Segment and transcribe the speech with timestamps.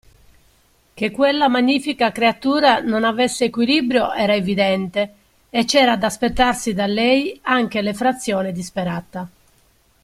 [0.95, 5.13] Che quella magnifica creatura non avesse equilibrio era evidente
[5.51, 9.27] e c'era da aspettarsi da lei anche l'effrazione disperata.